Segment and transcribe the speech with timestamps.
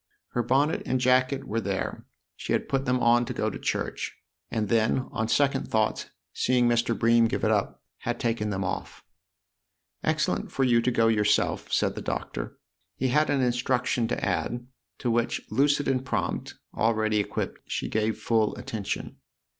[0.29, 4.17] Her bonnet and jacket were there; she had put them on to go to church,
[4.49, 6.97] and then, on 24 THE OTHER HOUSE second thoughts, seeing Mr.
[6.97, 9.03] Bream give it up, had taken them off."
[10.03, 12.57] Excellent for you to go yourself/' said the Doctor.
[12.95, 14.65] He had an instruction to add,
[14.97, 19.17] to which, lucid and prompt, already equipped, she gave full attention.